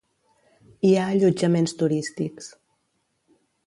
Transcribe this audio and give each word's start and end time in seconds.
Hi 0.89 0.93
ha 0.95 1.03
allotjaments 1.17 1.79
turístics. 1.85 2.53